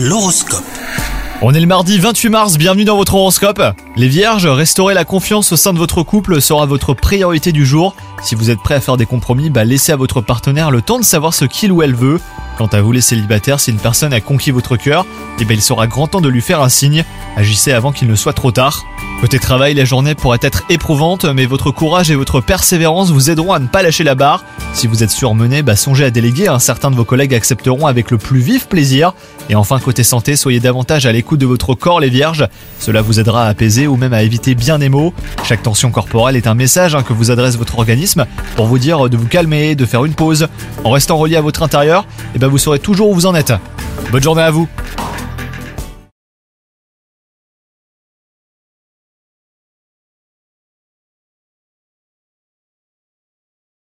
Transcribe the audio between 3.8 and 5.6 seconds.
Les vierges, restaurer la confiance au